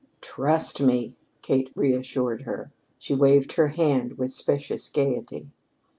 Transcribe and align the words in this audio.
"Trust 0.21 0.81
me!" 0.81 1.13
Kate 1.43 1.69
reassured 1.75 2.41
her. 2.41 2.71
She 2.97 3.13
waved 3.13 3.51
her 3.51 3.67
hand 3.67 4.13
with 4.17 4.33
specious 4.33 4.89
gayety. 4.89 5.51